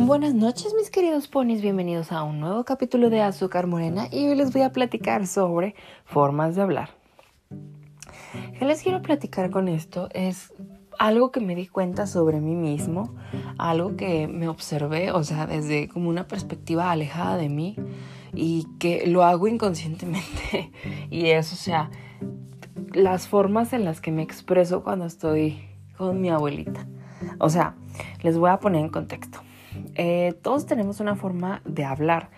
Buenas 0.00 0.32
noches 0.32 0.74
mis 0.76 0.90
queridos 0.90 1.26
ponis, 1.26 1.60
bienvenidos 1.60 2.12
a 2.12 2.22
un 2.22 2.38
nuevo 2.38 2.64
capítulo 2.64 3.10
de 3.10 3.20
Azúcar 3.20 3.66
Morena 3.66 4.06
y 4.12 4.28
hoy 4.28 4.36
les 4.36 4.52
voy 4.52 4.62
a 4.62 4.70
platicar 4.70 5.26
sobre 5.26 5.74
formas 6.04 6.54
de 6.54 6.62
hablar. 6.62 6.90
¿Qué 8.56 8.64
les 8.64 8.80
quiero 8.80 9.02
platicar 9.02 9.50
con 9.50 9.66
esto? 9.66 10.08
Es 10.14 10.54
algo 11.00 11.32
que 11.32 11.40
me 11.40 11.56
di 11.56 11.66
cuenta 11.66 12.06
sobre 12.06 12.40
mí 12.40 12.54
mismo, 12.54 13.16
algo 13.58 13.96
que 13.96 14.28
me 14.28 14.46
observé, 14.46 15.10
o 15.10 15.24
sea, 15.24 15.48
desde 15.48 15.88
como 15.88 16.08
una 16.10 16.28
perspectiva 16.28 16.92
alejada 16.92 17.36
de 17.36 17.48
mí 17.48 17.74
y 18.32 18.68
que 18.78 19.04
lo 19.08 19.24
hago 19.24 19.48
inconscientemente. 19.48 20.70
y 21.10 21.26
es, 21.30 21.52
o 21.52 21.56
sea, 21.56 21.90
las 22.92 23.26
formas 23.26 23.72
en 23.72 23.84
las 23.84 24.00
que 24.00 24.12
me 24.12 24.22
expreso 24.22 24.84
cuando 24.84 25.06
estoy 25.06 25.58
con 25.96 26.20
mi 26.20 26.30
abuelita. 26.30 26.86
O 27.40 27.50
sea, 27.50 27.74
les 28.22 28.38
voy 28.38 28.50
a 28.50 28.60
poner 28.60 28.82
en 28.82 28.90
contexto. 28.90 29.40
Eh, 29.94 30.34
todos 30.42 30.66
tenemos 30.66 31.00
una 31.00 31.16
forma 31.16 31.62
de 31.64 31.84
hablar. 31.84 32.30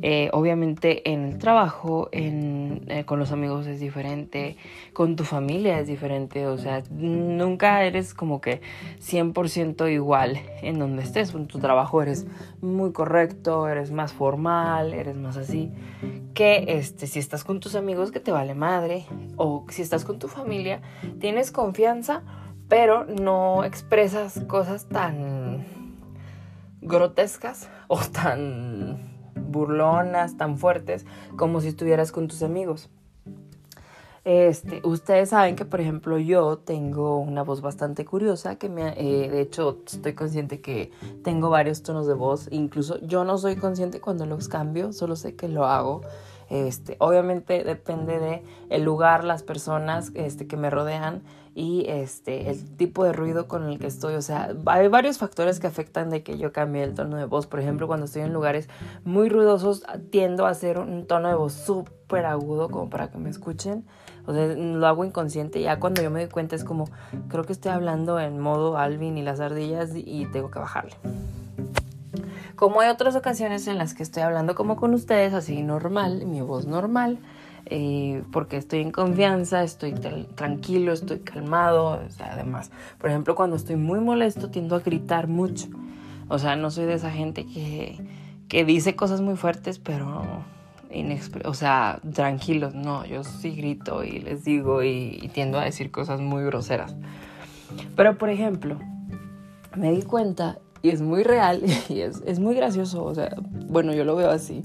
Eh, 0.00 0.30
obviamente 0.32 1.10
en 1.12 1.24
el 1.24 1.38
trabajo, 1.38 2.08
en, 2.12 2.84
eh, 2.88 3.04
con 3.04 3.18
los 3.18 3.30
amigos 3.30 3.66
es 3.66 3.78
diferente, 3.78 4.56
con 4.94 5.16
tu 5.16 5.24
familia 5.24 5.78
es 5.80 5.86
diferente, 5.86 6.46
o 6.46 6.56
sea, 6.56 6.82
nunca 6.90 7.84
eres 7.84 8.14
como 8.14 8.40
que 8.40 8.62
100% 9.00 9.92
igual 9.92 10.38
en 10.62 10.78
donde 10.78 11.02
estés. 11.02 11.34
En 11.34 11.46
tu 11.46 11.58
trabajo 11.58 12.00
eres 12.00 12.26
muy 12.62 12.92
correcto, 12.92 13.68
eres 13.68 13.90
más 13.90 14.12
formal, 14.12 14.94
eres 14.94 15.16
más 15.16 15.36
así, 15.36 15.70
que 16.32 16.64
este, 16.68 17.06
si 17.06 17.18
estás 17.18 17.44
con 17.44 17.60
tus 17.60 17.74
amigos 17.74 18.12
que 18.12 18.20
te 18.20 18.32
vale 18.32 18.54
madre, 18.54 19.04
o 19.36 19.66
si 19.68 19.82
estás 19.82 20.04
con 20.04 20.18
tu 20.18 20.28
familia, 20.28 20.80
tienes 21.20 21.50
confianza, 21.50 22.22
pero 22.68 23.04
no 23.04 23.64
expresas 23.64 24.42
cosas 24.46 24.88
tan 24.88 25.81
grotescas 26.82 27.68
o 27.88 27.98
tan 27.98 29.12
burlonas, 29.34 30.36
tan 30.36 30.58
fuertes, 30.58 31.06
como 31.36 31.60
si 31.60 31.68
estuvieras 31.68 32.12
con 32.12 32.28
tus 32.28 32.42
amigos. 32.42 32.90
Este, 34.24 34.82
ustedes 34.84 35.30
saben 35.30 35.56
que, 35.56 35.64
por 35.64 35.80
ejemplo, 35.80 36.16
yo 36.16 36.58
tengo 36.58 37.18
una 37.18 37.42
voz 37.42 37.60
bastante 37.60 38.04
curiosa, 38.04 38.56
que 38.56 38.68
me, 38.68 38.94
eh, 38.96 39.28
de 39.28 39.40
hecho, 39.40 39.82
estoy 39.84 40.14
consciente 40.14 40.60
que 40.60 40.92
tengo 41.24 41.50
varios 41.50 41.82
tonos 41.82 42.06
de 42.06 42.14
voz, 42.14 42.46
incluso 42.52 43.00
yo 43.00 43.24
no 43.24 43.36
soy 43.36 43.56
consciente 43.56 44.00
cuando 44.00 44.24
los 44.26 44.48
cambio, 44.48 44.92
solo 44.92 45.16
sé 45.16 45.34
que 45.34 45.48
lo 45.48 45.66
hago. 45.66 46.02
Este, 46.52 46.96
obviamente 46.98 47.64
depende 47.64 48.18
de 48.18 48.42
el 48.68 48.82
lugar, 48.82 49.24
las 49.24 49.42
personas 49.42 50.12
este, 50.12 50.46
que 50.46 50.58
me 50.58 50.68
rodean 50.68 51.22
y 51.54 51.86
este, 51.88 52.50
el 52.50 52.76
tipo 52.76 53.04
de 53.04 53.14
ruido 53.14 53.48
con 53.48 53.64
el 53.64 53.78
que 53.78 53.86
estoy. 53.86 54.16
O 54.16 54.20
sea, 54.20 54.52
hay 54.66 54.88
varios 54.88 55.16
factores 55.16 55.60
que 55.60 55.66
afectan 55.66 56.10
de 56.10 56.22
que 56.22 56.36
yo 56.36 56.52
cambie 56.52 56.82
el 56.82 56.92
tono 56.92 57.16
de 57.16 57.24
voz. 57.24 57.46
Por 57.46 57.58
ejemplo, 57.58 57.86
cuando 57.86 58.04
estoy 58.04 58.20
en 58.20 58.34
lugares 58.34 58.68
muy 59.02 59.30
ruidosos, 59.30 59.82
tiendo 60.10 60.44
a 60.44 60.50
hacer 60.50 60.78
un 60.78 61.06
tono 61.06 61.30
de 61.30 61.36
voz 61.36 61.54
súper 61.54 62.26
agudo 62.26 62.68
como 62.68 62.90
para 62.90 63.10
que 63.10 63.16
me 63.16 63.30
escuchen. 63.30 63.86
O 64.26 64.34
sea, 64.34 64.46
lo 64.48 64.86
hago 64.86 65.06
inconsciente. 65.06 65.62
Ya 65.62 65.80
cuando 65.80 66.02
yo 66.02 66.10
me 66.10 66.20
doy 66.20 66.28
cuenta 66.28 66.54
es 66.54 66.64
como, 66.64 66.84
creo 67.28 67.44
que 67.44 67.54
estoy 67.54 67.72
hablando 67.72 68.20
en 68.20 68.38
modo 68.38 68.76
Alvin 68.76 69.16
y 69.16 69.22
las 69.22 69.40
ardillas 69.40 69.92
y 69.94 70.26
tengo 70.26 70.50
que 70.50 70.58
bajarle. 70.58 70.96
Como 72.62 72.80
hay 72.80 72.90
otras 72.90 73.16
ocasiones 73.16 73.66
en 73.66 73.76
las 73.76 73.92
que 73.92 74.04
estoy 74.04 74.22
hablando 74.22 74.54
como 74.54 74.76
con 74.76 74.94
ustedes, 74.94 75.34
así 75.34 75.64
normal, 75.64 76.26
mi 76.26 76.42
voz 76.42 76.64
normal, 76.64 77.18
eh, 77.66 78.22
porque 78.30 78.56
estoy 78.56 78.82
en 78.82 78.92
confianza, 78.92 79.64
estoy 79.64 79.94
tranquilo, 80.36 80.92
estoy 80.92 81.18
calmado, 81.18 82.00
además, 82.20 82.70
por 83.00 83.10
ejemplo, 83.10 83.34
cuando 83.34 83.56
estoy 83.56 83.74
muy 83.74 83.98
molesto 83.98 84.48
tiendo 84.48 84.76
a 84.76 84.78
gritar 84.78 85.26
mucho, 85.26 85.66
o 86.28 86.38
sea, 86.38 86.54
no 86.54 86.70
soy 86.70 86.84
de 86.84 86.94
esa 86.94 87.10
gente 87.10 87.46
que, 87.46 87.98
que 88.46 88.64
dice 88.64 88.94
cosas 88.94 89.20
muy 89.22 89.34
fuertes, 89.34 89.80
pero, 89.80 90.22
o 91.44 91.54
sea, 91.54 91.98
tranquilos, 92.14 92.76
no, 92.76 93.04
yo 93.04 93.24
sí 93.24 93.56
grito 93.56 94.04
y 94.04 94.20
les 94.20 94.44
digo 94.44 94.84
y, 94.84 95.18
y 95.20 95.28
tiendo 95.34 95.58
a 95.58 95.64
decir 95.64 95.90
cosas 95.90 96.20
muy 96.20 96.44
groseras. 96.44 96.94
Pero, 97.96 98.16
por 98.18 98.30
ejemplo, 98.30 98.78
me 99.74 99.90
di 99.90 100.02
cuenta 100.02 100.58
y 100.82 100.90
es 100.90 101.00
muy 101.00 101.22
real 101.22 101.62
y 101.88 102.00
es, 102.00 102.22
es, 102.26 102.38
muy 102.38 102.54
gracioso, 102.54 103.04
o 103.04 103.14
sea, 103.14 103.34
bueno, 103.40 103.92
yo 103.94 104.04
lo 104.04 104.16
veo 104.16 104.30
así, 104.30 104.62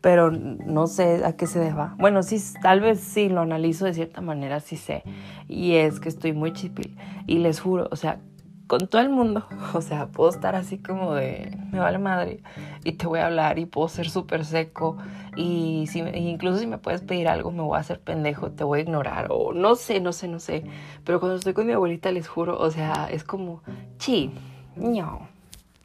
pero 0.00 0.30
no 0.30 0.86
sé 0.86 1.24
a 1.24 1.36
qué 1.36 1.46
se 1.46 1.58
deba. 1.58 1.94
Bueno, 1.98 2.22
sí, 2.22 2.40
tal 2.62 2.80
vez 2.80 3.00
sí 3.00 3.28
lo 3.28 3.42
analizo 3.42 3.84
de 3.84 3.94
cierta 3.94 4.20
manera, 4.20 4.60
sí 4.60 4.76
sé, 4.76 5.02
y 5.48 5.74
es 5.74 6.00
que 6.00 6.08
estoy 6.08 6.32
muy 6.32 6.52
chipil 6.52 6.96
y 7.26 7.38
les 7.38 7.60
juro, 7.60 7.88
o 7.90 7.96
sea, 7.96 8.20
con 8.66 8.86
todo 8.86 9.00
el 9.00 9.08
mundo, 9.08 9.46
o 9.74 9.80
sea, 9.80 10.06
puedo 10.06 10.30
estar 10.30 10.54
así 10.54 10.78
como 10.78 11.14
de, 11.14 11.56
me 11.72 11.78
vale 11.80 11.98
madre, 11.98 12.42
y 12.84 12.92
te 12.92 13.06
voy 13.06 13.20
a 13.20 13.26
hablar 13.26 13.58
y 13.58 13.66
puedo 13.66 13.88
ser 13.88 14.08
súper 14.08 14.44
seco, 14.44 14.96
y 15.36 15.86
si, 15.88 16.00
incluso 16.00 16.58
si 16.58 16.66
me 16.66 16.78
puedes 16.78 17.02
pedir 17.02 17.28
algo, 17.28 17.50
me 17.50 17.62
voy 17.62 17.76
a 17.76 17.80
hacer 17.80 18.00
pendejo, 18.00 18.50
te 18.50 18.64
voy 18.64 18.80
a 18.80 18.82
ignorar, 18.82 19.28
o 19.30 19.52
no 19.52 19.74
sé, 19.74 20.00
no 20.00 20.12
sé, 20.12 20.28
no 20.28 20.38
sé, 20.38 20.64
pero 21.04 21.20
cuando 21.20 21.36
estoy 21.36 21.52
con 21.52 21.66
mi 21.66 21.72
abuelita, 21.72 22.10
les 22.12 22.28
juro, 22.28 22.58
o 22.58 22.70
sea, 22.70 23.08
es 23.10 23.24
como, 23.24 23.62
chi, 23.98 24.32
no 24.76 25.28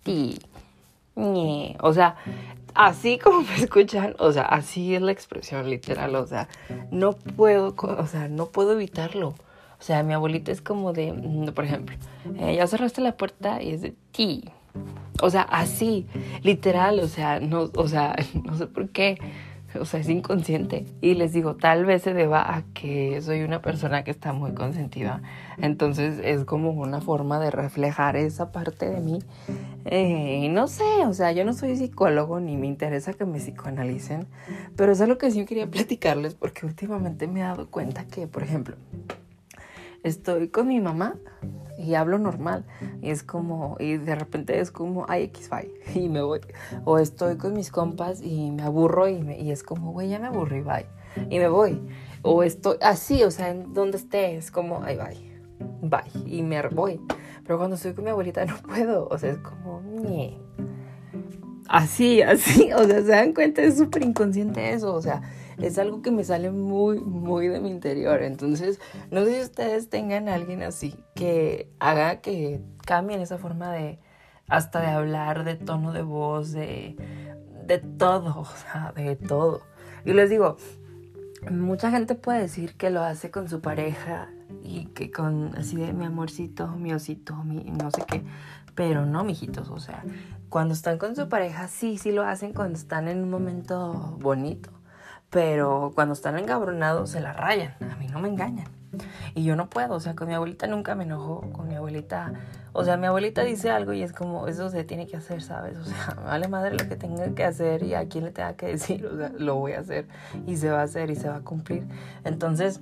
ti, 0.04 0.40
O 1.16 1.94
sea, 1.94 2.16
así 2.76 3.18
como 3.20 3.42
me 3.42 3.56
escuchan, 3.56 4.16
o 4.20 4.32
sea, 4.32 4.44
así 4.44 4.96
es 4.96 5.02
la 5.02 5.12
expresión 5.12 5.70
literal, 5.70 6.16
o 6.16 6.26
sea, 6.28 6.48
no 6.92 7.14
puedo, 7.14 7.76
o 7.78 8.08
sea, 8.08 8.28
no 8.28 8.48
puedo 8.48 8.74
evitarlo. 8.74 9.30
O 9.80 9.86
sea, 9.86 10.02
mi 10.04 10.14
abuelita 10.14 10.52
es 10.52 10.62
como 10.62 10.94
de, 10.94 11.12
mm, 11.12 11.52
por 11.54 11.66
ejemplo, 11.66 11.96
eh, 12.40 12.56
ya 12.56 12.68
cerraste 12.68 13.02
la 13.02 13.18
puerta 13.18 13.62
y 13.62 13.72
es 13.74 13.82
de 13.82 13.94
ti. 14.12 14.46
O 15.22 15.30
sea, 15.30 15.42
así, 15.44 16.08
literal, 16.42 17.00
o 17.00 17.08
sea, 17.08 17.40
no, 17.40 17.70
o 17.76 17.88
sea, 17.88 18.16
no 18.46 18.56
sé 18.58 18.68
por 18.68 18.90
qué 18.90 19.18
o 19.80 19.86
sea, 19.86 20.00
es 20.00 20.10
inconsciente. 20.10 20.86
Y 21.02 21.16
les 21.16 21.34
digo, 21.34 21.56
tal 21.56 21.86
vez 21.86 22.04
se 22.04 22.14
deba 22.14 22.56
a 22.56 22.64
que 22.74 23.22
soy 23.22 23.42
una 23.42 23.62
persona 23.62 24.04
que 24.04 24.12
está 24.12 24.34
muy 24.34 24.54
consentida. 24.54 25.22
Entonces 25.58 26.20
es 26.24 26.46
como 26.46 26.72
una 26.72 27.02
forma 27.02 27.40
de 27.40 27.52
reflejar 27.52 28.16
esa 28.16 28.52
parte 28.52 28.90
de 28.90 29.02
mí. 29.02 29.20
Eh, 29.86 30.48
no 30.50 30.68
sé, 30.68 31.06
o 31.06 31.14
sea, 31.14 31.32
yo 31.34 31.44
no 31.44 31.54
soy 31.54 31.76
psicólogo 31.76 32.40
ni 32.40 32.56
me 32.56 32.68
interesa 32.68 33.14
que 33.14 33.26
me 33.26 33.40
psicoanalicen, 33.40 34.28
pero 34.76 34.92
es 34.94 35.02
algo 35.02 35.18
que 35.18 35.30
sí 35.32 35.46
quería 35.46 35.70
platicarles 35.70 36.36
porque 36.36 36.66
últimamente 36.66 37.28
me 37.28 37.42
he 37.42 37.44
dado 37.44 37.70
cuenta 37.70 38.06
que, 38.06 38.28
por 38.28 38.44
ejemplo, 38.44 38.76
estoy 40.04 40.50
con 40.50 40.68
mi 40.68 40.80
mamá 40.80 41.16
y 41.78 41.96
hablo 41.96 42.18
normal 42.18 42.66
y 43.02 43.10
es 43.10 43.24
como 43.24 43.78
y 43.80 43.98
de 43.98 44.16
repente 44.16 44.60
es 44.60 44.72
como 44.72 45.06
ay 45.10 45.24
x 45.24 45.50
y 45.96 46.08
me 46.10 46.22
voy. 46.22 46.42
O 46.86 46.98
estoy 46.98 47.38
con 47.38 47.54
mis 47.54 47.72
compas 47.72 48.22
y 48.22 48.52
me 48.52 48.64
aburro 48.64 49.08
y, 49.08 49.16
y 49.40 49.52
es 49.52 49.64
como 49.64 49.92
güey 49.92 50.10
ya 50.10 50.20
me 50.20 50.28
aburrí 50.28 50.62
bye 50.62 50.86
y 51.30 51.40
me 51.40 51.48
voy. 51.48 51.82
O 52.22 52.44
estoy 52.44 52.78
así 52.82 53.24
o 53.24 53.32
sea 53.32 53.50
en 53.50 53.74
donde 53.74 53.98
esté 53.98 54.36
es 54.36 54.52
como 54.52 54.84
ay 54.84 54.98
bye 54.98 55.33
bye. 55.82 56.02
Y 56.26 56.44
me 56.44 56.62
voy. 56.70 57.00
Pero 57.46 57.58
cuando 57.58 57.76
estoy 57.76 57.94
con 57.94 58.06
mi 58.06 58.10
abuelita 58.12 58.46
no 58.46 58.58
puedo. 58.58 59.08
O 59.10 59.18
sea 59.18 59.32
es 59.32 59.38
como 59.38 59.82
así 61.68 62.22
así. 62.22 62.72
O 62.76 62.84
sea 62.86 63.02
se 63.02 63.08
dan 63.08 63.34
cuenta 63.34 63.62
es 63.62 63.78
súper 63.78 64.04
inconsciente 64.04 64.74
eso. 64.74 64.94
O 64.94 65.02
sea 65.02 65.22
es 65.62 65.78
algo 65.78 66.02
que 66.02 66.12
me 66.12 66.24
sale 66.24 66.52
muy, 66.52 67.00
muy 67.00 67.48
de 67.48 67.60
mi 67.60 67.70
interior. 67.70 68.22
Entonces, 68.24 68.80
no 69.12 69.26
sé 69.26 69.36
si 69.36 69.42
ustedes 69.42 69.90
tengan 69.90 70.30
alguien 70.30 70.64
así 70.64 70.96
que 71.16 71.70
haga 71.80 72.22
que 72.22 72.62
cambien 72.86 73.22
esa 73.22 73.38
forma 73.38 73.72
de, 73.72 74.00
hasta 74.48 74.82
de 74.82 74.88
hablar, 74.88 75.44
de 75.44 75.56
tono 75.56 75.94
de 75.94 76.02
voz, 76.02 76.52
de, 76.52 76.96
de 77.66 77.78
todo, 77.80 78.40
o 78.42 78.46
sea, 78.46 78.94
de 78.96 79.16
todo. 79.16 79.62
Y 80.06 80.14
les 80.14 80.30
digo, 80.30 80.58
mucha 81.50 81.92
gente 81.92 82.16
puede 82.16 82.42
decir 82.42 82.76
que 82.76 82.90
lo 82.90 83.02
hace 83.02 83.32
con 83.32 83.50
su 83.50 83.62
pareja 83.62 84.30
y 84.64 84.86
que 84.88 85.12
con 85.12 85.56
así 85.58 85.76
de 85.76 85.94
mi 85.94 86.06
amorcito, 86.06 86.68
mi 86.68 86.94
osito, 86.94 87.36
mi 87.44 87.64
no 87.64 87.92
sé 87.92 88.04
qué. 88.08 88.24
Pero 88.76 89.06
no, 89.06 89.24
mijitos, 89.24 89.70
o 89.70 89.80
sea, 89.80 90.04
cuando 90.50 90.74
están 90.74 90.98
con 90.98 91.16
su 91.16 91.30
pareja, 91.30 91.68
sí, 91.68 91.98
sí 91.98 92.12
lo 92.12 92.24
hacen 92.24 92.54
cuando 92.54 92.78
están 92.78 93.08
en 93.08 93.22
un 93.22 93.30
momento 93.30 94.18
bonito 94.20 94.72
pero 95.34 95.92
cuando 95.96 96.14
están 96.14 96.38
encabronados 96.38 97.10
se 97.10 97.20
la 97.20 97.34
rayan, 97.34 97.74
a 97.92 97.96
mí 97.96 98.08
no 98.08 98.20
me 98.20 98.30
engañan. 98.30 98.68
Y 99.34 99.44
yo 99.44 99.56
no 99.56 99.68
puedo, 99.68 99.96
o 99.96 100.00
sea, 100.00 100.16
con 100.16 100.28
mi 100.28 100.36
abuelita 100.36 100.68
nunca 100.68 100.94
me 100.94 101.06
enojo, 101.06 101.50
con 101.52 101.68
mi 101.68 101.74
abuelita, 101.74 102.34
o 102.72 102.84
sea, 102.84 102.96
mi 102.98 103.08
abuelita 103.08 103.42
dice 103.42 103.72
algo 103.72 103.94
y 103.94 104.04
es 104.04 104.14
como, 104.14 104.48
eso 104.48 104.70
se 104.70 104.84
tiene 104.84 105.08
que 105.08 105.18
hacer, 105.18 105.42
¿sabes? 105.42 105.76
O 105.78 105.84
sea, 105.84 106.16
vale 106.24 106.48
madre 106.48 106.78
lo 106.78 106.88
que 106.88 106.96
tenga 106.96 107.34
que 107.34 107.44
hacer 107.44 107.82
y 107.82 107.96
a 107.96 108.08
quién 108.08 108.26
le 108.26 108.32
tenga 108.32 108.54
que 108.54 108.68
decir, 108.68 109.08
o 109.08 109.18
sea, 109.18 109.32
lo 109.36 109.56
voy 109.56 109.72
a 109.72 109.80
hacer 109.80 110.08
y 110.46 110.58
se 110.58 110.70
va 110.70 110.82
a 110.82 110.84
hacer 110.84 111.10
y 111.10 111.16
se 111.16 111.28
va 111.28 111.38
a 111.38 111.42
cumplir. 111.42 111.88
Entonces, 112.24 112.82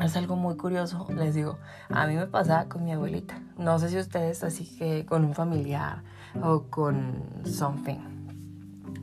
es 0.00 0.16
algo 0.16 0.36
muy 0.36 0.56
curioso, 0.56 1.06
les 1.14 1.34
digo, 1.34 1.58
a 1.88 2.06
mí 2.06 2.16
me 2.16 2.26
pasa 2.26 2.68
con 2.68 2.84
mi 2.84 2.92
abuelita. 2.92 3.40
No 3.58 3.78
sé 3.78 3.88
si 3.90 3.98
ustedes 3.98 4.42
así 4.42 4.64
que 4.76 5.06
con 5.06 5.24
un 5.24 5.34
familiar 5.34 6.02
o 6.42 6.64
con 6.64 7.22
something 7.44 8.14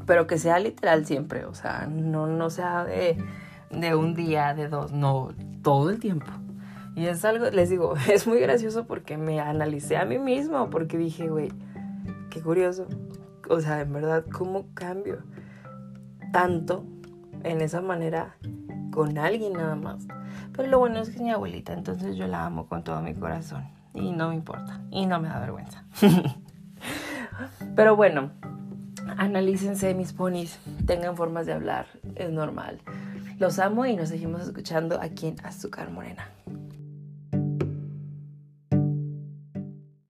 pero 0.06 0.28
que 0.28 0.38
sea 0.38 0.60
literal 0.60 1.06
siempre, 1.06 1.46
o 1.46 1.54
sea, 1.54 1.88
no, 1.90 2.28
no 2.28 2.50
sea 2.50 2.84
de, 2.84 3.18
de 3.70 3.96
un 3.96 4.14
día, 4.14 4.54
de 4.54 4.68
dos, 4.68 4.92
no, 4.92 5.30
todo 5.62 5.90
el 5.90 6.00
tiempo. 6.00 6.26
Y 6.96 7.06
es 7.06 7.24
algo, 7.24 7.50
les 7.50 7.70
digo, 7.70 7.94
es 8.12 8.28
muy 8.28 8.40
gracioso 8.40 8.86
porque 8.86 9.18
me 9.18 9.40
analicé 9.40 9.98
a 9.98 10.06
mí 10.06 10.20
mismo, 10.20 10.70
porque 10.70 10.98
dije, 10.98 11.30
güey, 11.30 11.54
qué 12.30 12.42
curioso, 12.42 12.88
o 13.50 13.60
sea, 13.62 13.82
en 13.82 13.94
verdad, 13.94 14.26
¿cómo 14.32 14.68
cambio 14.74 15.20
tanto 16.32 16.86
en 17.44 17.62
esa 17.62 17.82
manera 17.82 18.36
con 18.92 19.18
alguien 19.18 19.54
nada 19.54 19.76
más? 19.76 20.08
Pero 20.56 20.70
lo 20.70 20.80
bueno 20.80 21.00
es 21.00 21.10
que 21.10 21.16
es 21.16 21.22
mi 21.22 21.32
abuelita, 21.32 21.74
entonces 21.74 22.16
yo 22.16 22.28
la 22.28 22.46
amo 22.46 22.68
con 22.68 22.84
todo 22.84 23.02
mi 23.02 23.14
corazón. 23.14 23.64
Y 23.94 24.12
no 24.12 24.30
me 24.30 24.36
importa. 24.36 24.80
Y 24.90 25.06
no 25.06 25.20
me 25.20 25.28
da 25.28 25.40
vergüenza. 25.40 25.84
Pero 27.76 27.96
bueno, 27.96 28.32
analícense 29.18 29.94
mis 29.94 30.14
ponis. 30.14 30.60
Tengan 30.86 31.18
formas 31.18 31.46
de 31.46 31.54
hablar. 31.54 31.88
Es 32.16 32.32
normal. 32.32 32.80
Los 33.40 33.60
amo 33.60 33.86
y 33.86 33.96
nos 33.96 34.10
seguimos 34.10 34.42
escuchando 34.42 35.00
aquí 35.02 35.28
en 35.28 35.46
Azúcar 35.46 35.90
Morena. 35.90 36.30